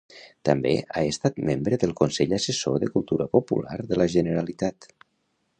[0.47, 4.93] També ha estat membre del Consell Assessor de Cultura Popular de la Generalitat.